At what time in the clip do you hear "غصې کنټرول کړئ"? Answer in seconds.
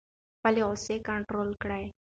0.69-1.85